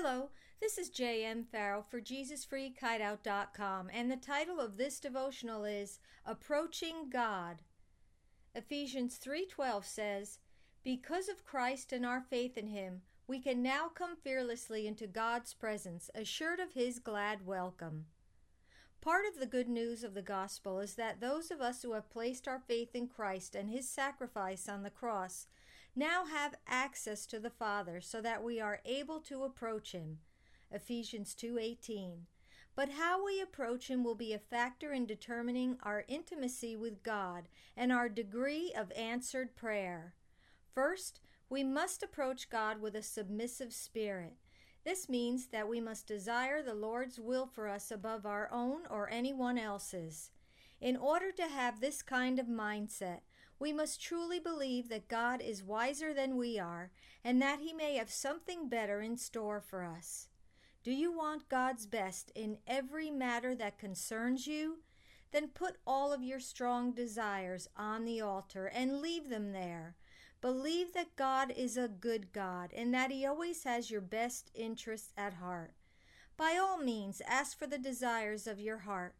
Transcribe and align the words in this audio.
Hello, 0.00 0.30
this 0.60 0.78
is 0.78 0.90
J.M. 0.90 1.42
Farrell 1.42 1.82
for 1.82 2.00
JesusFreakHideout.com, 2.00 3.90
and 3.92 4.08
the 4.08 4.16
title 4.16 4.60
of 4.60 4.76
this 4.76 5.00
devotional 5.00 5.64
is 5.64 5.98
Approaching 6.24 7.10
God. 7.10 7.62
Ephesians 8.54 9.18
3:12 9.18 9.84
says, 9.84 10.38
"Because 10.84 11.28
of 11.28 11.44
Christ 11.44 11.92
and 11.92 12.06
our 12.06 12.20
faith 12.20 12.56
in 12.56 12.68
him, 12.68 13.02
we 13.26 13.40
can 13.40 13.60
now 13.60 13.88
come 13.88 14.14
fearlessly 14.14 14.86
into 14.86 15.08
God's 15.08 15.52
presence, 15.52 16.12
assured 16.14 16.60
of 16.60 16.74
his 16.74 17.00
glad 17.00 17.44
welcome." 17.44 18.06
Part 19.00 19.26
of 19.26 19.40
the 19.40 19.46
good 19.46 19.68
news 19.68 20.04
of 20.04 20.14
the 20.14 20.22
gospel 20.22 20.78
is 20.78 20.94
that 20.94 21.18
those 21.18 21.50
of 21.50 21.60
us 21.60 21.82
who 21.82 21.94
have 21.94 22.08
placed 22.08 22.46
our 22.46 22.60
faith 22.60 22.94
in 22.94 23.08
Christ 23.08 23.56
and 23.56 23.68
his 23.68 23.90
sacrifice 23.90 24.68
on 24.68 24.84
the 24.84 24.92
cross 24.92 25.48
now 25.98 26.24
have 26.26 26.54
access 26.66 27.26
to 27.26 27.40
the 27.40 27.50
Father 27.50 28.00
so 28.00 28.20
that 28.20 28.42
we 28.42 28.60
are 28.60 28.80
able 28.84 29.20
to 29.20 29.42
approach 29.42 29.92
him. 29.92 30.20
Ephesians 30.70 31.34
2:18. 31.34 32.26
But 32.74 32.90
how 32.90 33.24
we 33.24 33.40
approach 33.40 33.90
him 33.90 34.04
will 34.04 34.14
be 34.14 34.32
a 34.32 34.38
factor 34.38 34.92
in 34.92 35.04
determining 35.04 35.78
our 35.82 36.04
intimacy 36.06 36.76
with 36.76 37.02
God 37.02 37.48
and 37.76 37.90
our 37.90 38.08
degree 38.08 38.72
of 38.72 38.92
answered 38.92 39.56
prayer. 39.56 40.14
First, 40.72 41.20
we 41.48 41.64
must 41.64 42.04
approach 42.04 42.48
God 42.48 42.80
with 42.80 42.94
a 42.94 43.02
submissive 43.02 43.72
spirit. 43.72 44.36
This 44.84 45.08
means 45.08 45.48
that 45.48 45.68
we 45.68 45.80
must 45.80 46.06
desire 46.06 46.62
the 46.62 46.74
Lord's 46.74 47.18
will 47.18 47.46
for 47.46 47.66
us 47.66 47.90
above 47.90 48.24
our 48.24 48.48
own 48.52 48.86
or 48.86 49.10
anyone 49.10 49.58
else's. 49.58 50.30
In 50.80 50.96
order 50.96 51.32
to 51.32 51.48
have 51.48 51.80
this 51.80 52.02
kind 52.02 52.38
of 52.38 52.46
mindset, 52.46 53.22
we 53.58 53.72
must 53.72 54.02
truly 54.02 54.38
believe 54.38 54.88
that 54.88 55.08
God 55.08 55.40
is 55.40 55.62
wiser 55.62 56.14
than 56.14 56.36
we 56.36 56.58
are 56.58 56.90
and 57.24 57.42
that 57.42 57.60
He 57.60 57.72
may 57.72 57.96
have 57.96 58.10
something 58.10 58.68
better 58.68 59.00
in 59.00 59.16
store 59.16 59.60
for 59.60 59.84
us. 59.84 60.28
Do 60.84 60.92
you 60.92 61.12
want 61.12 61.48
God's 61.48 61.86
best 61.86 62.30
in 62.34 62.58
every 62.66 63.10
matter 63.10 63.54
that 63.54 63.78
concerns 63.78 64.46
you? 64.46 64.78
Then 65.32 65.48
put 65.48 65.76
all 65.86 66.12
of 66.12 66.22
your 66.22 66.40
strong 66.40 66.92
desires 66.92 67.68
on 67.76 68.04
the 68.04 68.20
altar 68.20 68.66
and 68.66 69.02
leave 69.02 69.28
them 69.28 69.52
there. 69.52 69.96
Believe 70.40 70.94
that 70.94 71.16
God 71.16 71.52
is 71.56 71.76
a 71.76 71.88
good 71.88 72.32
God 72.32 72.70
and 72.74 72.94
that 72.94 73.10
He 73.10 73.26
always 73.26 73.64
has 73.64 73.90
your 73.90 74.00
best 74.00 74.50
interests 74.54 75.12
at 75.16 75.34
heart. 75.34 75.74
By 76.36 76.56
all 76.56 76.78
means, 76.78 77.20
ask 77.26 77.58
for 77.58 77.66
the 77.66 77.78
desires 77.78 78.46
of 78.46 78.60
your 78.60 78.78
heart, 78.78 79.16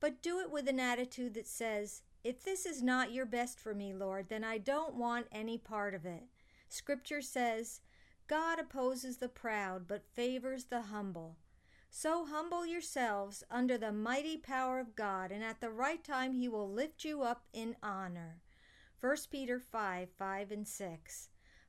but 0.00 0.22
do 0.22 0.40
it 0.40 0.50
with 0.50 0.66
an 0.66 0.80
attitude 0.80 1.34
that 1.34 1.46
says, 1.46 2.00
If 2.24 2.42
this 2.44 2.66
is 2.66 2.82
not 2.82 3.12
your 3.12 3.26
best 3.26 3.58
for 3.58 3.74
me, 3.74 3.92
Lord, 3.92 4.28
then 4.28 4.44
I 4.44 4.58
don't 4.58 4.94
want 4.94 5.26
any 5.32 5.58
part 5.58 5.94
of 5.94 6.06
it. 6.06 6.24
Scripture 6.68 7.20
says, 7.20 7.80
God 8.28 8.58
opposes 8.58 9.16
the 9.16 9.28
proud, 9.28 9.88
but 9.88 10.06
favors 10.14 10.64
the 10.64 10.82
humble. 10.82 11.36
So 11.90 12.24
humble 12.24 12.64
yourselves 12.64 13.44
under 13.50 13.76
the 13.76 13.92
mighty 13.92 14.38
power 14.38 14.78
of 14.78 14.96
God, 14.96 15.30
and 15.30 15.44
at 15.44 15.60
the 15.60 15.70
right 15.70 16.02
time 16.02 16.32
He 16.32 16.48
will 16.48 16.70
lift 16.70 17.04
you 17.04 17.22
up 17.22 17.44
in 17.52 17.76
honor. 17.82 18.40
1 19.00 19.16
Peter 19.30 19.58
5 19.58 20.08
5 20.16 20.50
and 20.50 20.66
6. 20.66 21.28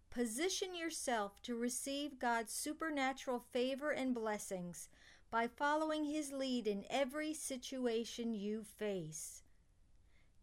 Position 0.10 0.76
yourself 0.76 1.42
to 1.42 1.56
receive 1.56 2.20
God's 2.20 2.54
supernatural 2.54 3.44
favor 3.52 3.90
and 3.90 4.14
blessings 4.14 4.88
by 5.32 5.48
following 5.48 6.06
His 6.06 6.32
lead 6.32 6.68
in 6.68 6.86
every 6.90 7.34
situation 7.34 8.34
you 8.34 8.64
face. 8.64 9.43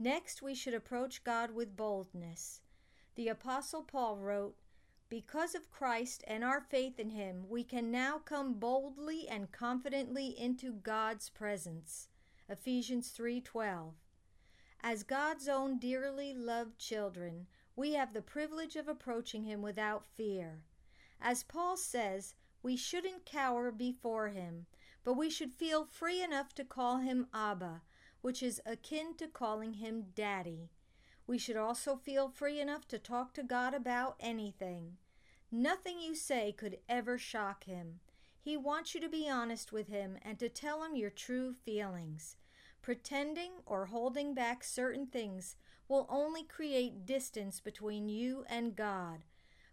Next, 0.03 0.41
we 0.41 0.55
should 0.55 0.73
approach 0.73 1.25
God 1.25 1.51
with 1.51 1.77
boldness. 1.77 2.63
The 3.17 3.29
Apostle 3.29 3.83
Paul 3.83 4.17
wrote, 4.17 4.57
Because 5.11 5.55
of 5.55 5.71
Christ 5.71 6.25
and 6.27 6.43
our 6.43 6.63
faith 6.63 6.99
in 6.99 7.11
Him, 7.11 7.45
we 7.51 7.63
can 7.63 7.91
now 7.91 8.17
come 8.17 8.55
boldly 8.55 9.29
and 9.29 9.53
confidently 9.53 10.29
into 10.29 10.73
God's 10.73 11.29
presence. 11.29 12.09
Ephesians 12.49 13.11
3:12. 13.13 13.93
As 14.83 15.03
God's 15.03 15.49
own 15.49 15.79
dearly 15.79 16.33
loved 16.33 16.79
children, 16.79 17.47
we 17.77 17.93
have 17.93 18.15
the 18.15 18.23
privilege 18.23 18.77
of 18.77 18.89
approaching 18.89 19.45
Him 19.45 19.61
without 19.61 20.07
fear. 20.07 20.65
As 21.21 21.43
Paul 21.43 21.77
says, 21.77 22.35
we 22.63 22.75
shouldn't 22.75 23.27
cower 23.27 23.71
before 23.71 24.29
Him, 24.29 24.65
but 25.05 25.13
we 25.13 25.29
should 25.29 25.53
feel 25.53 25.85
free 25.85 26.23
enough 26.23 26.55
to 26.55 26.65
call 26.65 26.97
Him 26.97 27.27
Abba, 27.35 27.83
which 28.21 28.43
is 28.43 28.61
akin 28.67 29.15
to 29.19 29.27
calling 29.27 29.75
Him 29.75 30.07
Daddy. 30.15 30.71
We 31.27 31.39
should 31.39 31.57
also 31.57 31.97
feel 31.97 32.29
free 32.29 32.61
enough 32.61 32.89
to 32.89 32.99
talk 32.99 33.35
to 33.35 33.43
God 33.43 33.75
about 33.75 34.17
anything. 34.21 34.97
Nothing 35.53 36.01
you 36.01 36.15
say 36.15 36.53
could 36.53 36.79
ever 36.89 37.19
shock 37.19 37.65
Him. 37.65 38.01
He 38.41 38.57
wants 38.57 38.95
you 38.95 39.01
to 39.01 39.09
be 39.09 39.29
honest 39.29 39.73
with 39.73 39.89
Him 39.89 40.17
and 40.23 40.39
to 40.39 40.49
tell 40.49 40.83
Him 40.83 40.97
your 40.97 41.11
true 41.11 41.53
feelings. 41.53 42.37
Pretending 42.83 43.53
or 43.67 43.87
holding 43.87 44.35
back 44.35 44.65
certain 44.65 45.07
things 45.07 45.57
will 45.89 46.07
only 46.09 46.43
create 46.43 47.05
distance 47.05 47.61
between 47.61 48.09
you 48.09 48.45
and 48.49 48.77
God, 48.77 49.25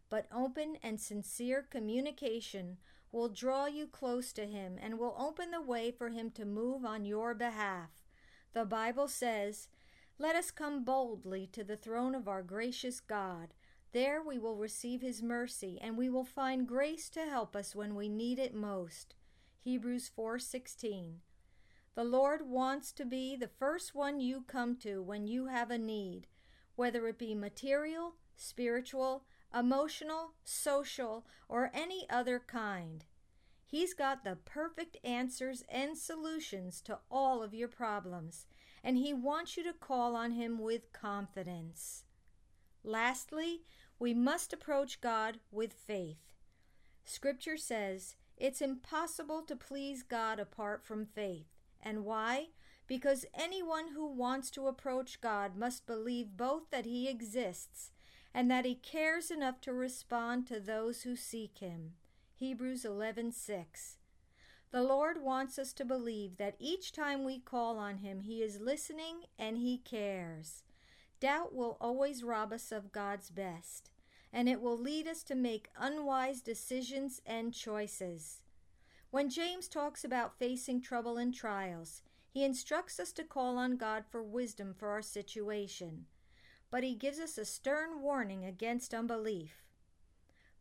but 0.10 0.28
open 0.34 0.78
and 0.84 1.00
sincere 1.00 1.66
communication 1.70 2.78
will 3.12 3.30
draw 3.30 3.68
you 3.68 3.88
close 3.88 4.34
to 4.34 4.46
Him 4.46 4.78
and 4.82 5.00
will 5.00 5.16
open 5.18 5.52
the 5.52 5.62
way 5.62 5.92
for 5.92 6.10
Him 6.10 6.32
to 6.32 6.44
move 6.44 6.84
on 6.84 7.06
your 7.06 7.34
behalf. 7.34 8.07
The 8.54 8.66
Bible 8.66 9.08
says, 9.08 9.70
Let 10.18 10.36
us 10.36 10.52
come 10.52 10.84
boldly 10.84 11.48
to 11.54 11.64
the 11.64 11.78
throne 11.78 12.16
of 12.16 12.28
our 12.28 12.44
gracious 12.44 13.00
God. 13.00 13.54
There 13.94 14.22
we 14.22 14.38
will 14.38 14.56
receive 14.56 15.02
His 15.02 15.24
mercy, 15.24 15.80
and 15.82 15.98
we 15.98 16.10
will 16.10 16.26
find 16.26 16.68
grace 16.68 17.10
to 17.12 17.22
help 17.22 17.56
us 17.56 17.76
when 17.76 17.96
we 17.96 18.10
need 18.10 18.40
it 18.40 18.54
most. 18.54 19.16
Hebrews 19.60 20.10
4:16 20.16 21.22
the 21.98 22.04
Lord 22.04 22.48
wants 22.48 22.92
to 22.92 23.06
be 23.06 23.36
the 23.36 23.48
first 23.48 23.96
one 23.96 24.20
you 24.20 24.44
come 24.48 24.76
to 24.82 25.02
when 25.02 25.26
you 25.26 25.48
have 25.48 25.72
a 25.72 25.80
need, 25.80 26.28
whether 26.76 27.08
it 27.08 27.18
be 27.18 27.34
material, 27.34 28.14
spiritual, 28.36 29.24
emotional, 29.52 30.34
social, 30.44 31.26
or 31.50 31.72
any 31.74 32.06
other 32.08 32.38
kind. 32.38 33.04
He's 33.70 33.94
got 33.94 34.24
the 34.24 34.38
perfect 34.38 34.96
answers 35.04 35.62
and 35.70 35.98
solutions 35.98 36.80
to 36.84 37.00
all 37.12 37.44
of 37.44 37.54
your 37.54 37.68
problems, 37.68 38.48
and 38.82 38.98
He 38.98 39.14
wants 39.14 39.58
you 39.58 39.64
to 39.66 39.74
call 39.74 40.16
on 40.16 40.32
Him 40.32 40.58
with 40.58 40.94
confidence. 40.94 42.06
Lastly, 42.82 43.64
we 44.00 44.14
must 44.14 44.54
approach 44.54 45.02
God 45.02 45.40
with 45.52 45.74
faith. 45.74 46.34
Scripture 47.04 47.58
says 47.58 48.16
it's 48.38 48.62
impossible 48.62 49.42
to 49.42 49.56
please 49.58 50.02
God 50.02 50.40
apart 50.40 50.86
from 50.86 51.06
faith. 51.06 51.48
And 51.84 52.06
why? 52.06 52.48
Because 52.88 53.26
anyone 53.34 53.90
who 53.94 54.08
wants 54.08 54.50
to 54.52 54.68
approach 54.68 55.20
God 55.20 55.58
must 55.58 55.86
believe 55.86 56.38
both 56.38 56.70
that 56.72 56.86
He 56.86 57.10
exists 57.10 57.92
and 58.34 58.50
that 58.50 58.64
He 58.64 58.76
cares 58.76 59.30
enough 59.30 59.60
to 59.62 59.74
respond 59.74 60.48
to 60.48 60.62
those 60.62 61.02
who 61.02 61.18
seek 61.18 61.58
Him. 61.58 61.96
Hebrews 62.40 62.86
11:6. 62.86 63.98
The 64.70 64.84
Lord 64.84 65.24
wants 65.24 65.58
us 65.58 65.74
to 65.74 65.84
believe 65.84 66.38
that 66.38 66.56
each 66.60 66.92
time 66.92 67.24
we 67.24 67.40
call 67.40 67.80
on 67.80 67.98
Him, 67.98 68.22
He 68.22 68.44
is 68.44 68.62
listening 68.62 69.24
and 69.40 69.58
He 69.58 69.80
cares. 69.80 70.62
Doubt 71.20 71.56
will 71.56 71.78
always 71.82 72.24
rob 72.24 72.54
us 72.54 72.72
of 72.72 72.92
God's 72.92 73.32
best, 73.32 73.90
and 74.32 74.48
it 74.48 74.62
will 74.62 74.78
lead 74.78 75.08
us 75.08 75.24
to 75.24 75.34
make 75.34 75.72
unwise 75.76 76.42
decisions 76.42 77.24
and 77.26 77.56
choices. 77.56 78.44
When 79.10 79.32
James 79.32 79.68
talks 79.68 80.04
about 80.04 80.38
facing 80.38 80.80
trouble 80.80 81.18
and 81.18 81.34
trials, 81.34 82.04
he 82.30 82.44
instructs 82.44 83.00
us 83.00 83.12
to 83.14 83.24
call 83.24 83.58
on 83.58 83.78
God 83.78 84.06
for 84.06 84.22
wisdom 84.22 84.76
for 84.76 84.90
our 84.90 85.02
situation, 85.02 86.06
but 86.70 86.84
he 86.84 86.94
gives 86.94 87.20
us 87.20 87.40
a 87.40 87.46
stern 87.46 88.00
warning 88.00 88.46
against 88.46 88.94
unbelief. 88.94 89.67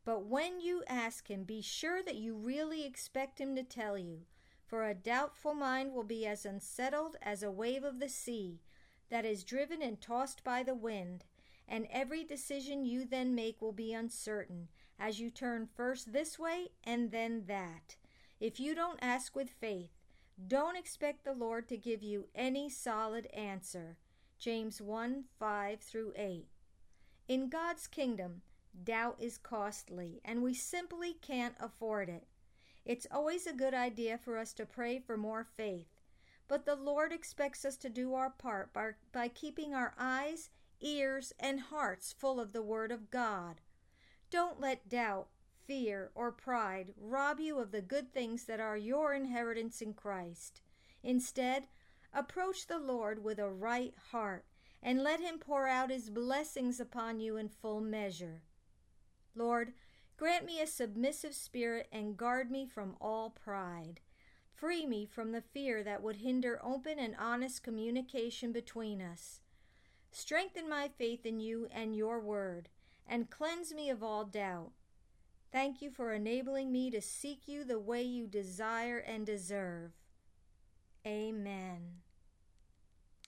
But 0.07 0.25
when 0.25 0.61
you 0.61 0.85
ask 0.87 1.29
him, 1.29 1.43
be 1.43 1.61
sure 1.61 2.01
that 2.01 2.15
you 2.15 2.37
really 2.37 2.87
expect 2.87 3.41
him 3.41 3.57
to 3.57 3.65
tell 3.65 3.99
you, 3.99 4.21
for 4.65 4.85
a 4.85 4.95
doubtful 4.95 5.53
mind 5.53 5.93
will 5.93 6.05
be 6.05 6.25
as 6.25 6.47
unsettled 6.47 7.17
as 7.21 7.43
a 7.43 7.51
wave 7.51 7.83
of 7.83 7.99
the 7.99 8.09
sea 8.09 8.61
that 9.11 9.25
is 9.25 9.43
driven 9.43 9.83
and 9.83 10.01
tossed 10.01 10.45
by 10.45 10.63
the 10.63 10.77
wind, 10.77 11.25
and 11.67 11.89
every 11.91 12.23
decision 12.23 12.85
you 12.85 13.05
then 13.05 13.35
make 13.35 13.61
will 13.61 13.73
be 13.73 13.93
uncertain, 13.93 14.69
as 14.97 15.19
you 15.19 15.29
turn 15.29 15.67
first 15.67 16.13
this 16.13 16.39
way 16.39 16.69
and 16.85 17.11
then 17.11 17.43
that. 17.49 17.97
If 18.39 18.61
you 18.61 18.77
don't 18.77 19.01
ask 19.03 19.35
with 19.35 19.51
faith, 19.51 19.99
don't 20.47 20.77
expect 20.77 21.25
the 21.25 21.33
Lord 21.33 21.69
to 21.69 21.77
give 21.77 22.05
you 22.05 22.29
any 22.33 22.71
solid 22.71 23.27
answer. 23.35 23.97
James 24.39 24.81
1 24.81 25.25
5 25.41 25.81
through 25.81 26.13
8. 26.15 26.47
In 27.27 27.49
God's 27.49 27.89
kingdom, 27.89 28.43
doubt 28.85 29.17
is 29.21 29.39
costly, 29.39 30.21
and 30.25 30.43
we 30.43 30.55
simply 30.55 31.15
can't 31.15 31.55
afford 31.61 32.09
it. 32.09 32.27
It's 32.85 33.07
always 33.11 33.47
a 33.47 33.53
good 33.53 33.75
idea 33.75 34.19
for 34.19 34.39
us 34.39 34.53
to 34.55 34.67
pray 34.67 34.99
for 34.99 35.17
more 35.17 35.45
faith, 35.45 36.01
but 36.49 36.65
the 36.65 36.77
Lord 36.77 37.13
expects 37.13 37.65
us 37.65 37.77
to 37.79 37.89
do 37.89 38.15
our 38.15 38.31
part 38.31 38.73
by, 38.73 38.91
by 39.13 39.29
keeping 39.29 39.75
our 39.75 39.95
eyes, 39.99 40.51
ears, 40.81 41.33
and 41.41 41.61
hearts 41.61 42.13
full 42.13 42.39
of 42.39 42.53
the 42.53 42.63
Word 42.63 42.93
of 42.93 43.11
God. 43.11 43.61
Don't 44.31 44.61
let 44.61 44.89
doubt 44.89 45.29
fear, 45.67 46.11
or 46.15 46.31
pride 46.31 46.95
rob 46.97 47.41
you 47.41 47.59
of 47.59 47.73
the 47.73 47.83
good 47.83 48.13
things 48.13 48.45
that 48.45 48.61
are 48.61 48.77
your 48.77 49.13
inheritance 49.13 49.83
in 49.83 49.93
Christ. 49.95 50.61
Instead, 51.03 51.67
approach 52.13 52.67
the 52.67 52.79
Lord 52.79 53.23
with 53.25 53.39
a 53.39 53.51
right 53.51 53.95
heart 54.13 54.45
and 54.83 55.03
let 55.03 55.21
Him 55.21 55.39
pour 55.39 55.67
out 55.67 55.91
His 55.91 56.11
blessings 56.11 56.79
upon 56.79 57.19
you 57.21 57.37
in 57.37 57.49
full 57.49 57.81
measure. 57.81 58.43
Lord, 59.37 59.73
grant 60.17 60.45
me 60.45 60.61
a 60.61 60.67
submissive 60.67 61.35
spirit 61.35 61.89
and 61.93 62.17
guard 62.17 62.51
me 62.51 62.67
from 62.67 62.97
all 63.01 63.31
pride. 63.31 64.01
Free 64.55 64.87
me 64.87 65.05
from 65.05 65.33
the 65.33 65.43
fear 65.43 65.83
that 65.83 66.03
would 66.03 66.17
hinder 66.17 66.59
open 66.65 66.99
and 66.99 67.15
honest 67.19 67.63
communication 67.63 68.53
between 68.53 69.03
us. 69.03 69.41
Strengthen 70.11 70.69
my 70.69 70.89
faith 70.89 71.27
in 71.27 71.41
you 71.41 71.69
and 71.71 71.95
your 71.95 72.19
word, 72.19 72.71
and 73.07 73.29
cleanse 73.29 73.75
me 73.75 73.91
of 73.91 74.03
all 74.03 74.25
doubt. 74.25 74.73
Thank 75.53 75.83
you 75.83 75.91
for 75.91 76.13
enabling 76.13 76.73
me 76.73 76.91
to 76.91 77.03
seek 77.03 77.47
you 77.47 77.65
the 77.65 77.79
way 77.79 78.03
you 78.03 78.27
desire 78.27 78.99
and 78.99 79.27
deserve. 79.27 79.93
Amen. 81.07 82.06